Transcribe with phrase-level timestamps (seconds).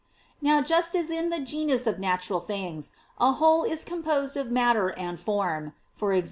[0.41, 4.89] Now just as in the genus of natural things, a whole is composed of matter
[4.97, 6.19] and form (e.g.